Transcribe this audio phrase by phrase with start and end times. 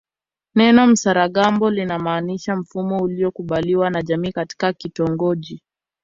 [0.55, 5.61] Neno msaragambo linamaanisha mfumo uliokubaliwa na jamii katika kitongoji